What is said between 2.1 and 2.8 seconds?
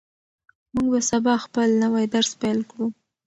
درس پیل